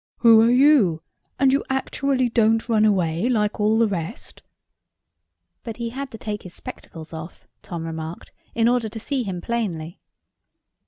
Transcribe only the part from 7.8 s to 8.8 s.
remarked, in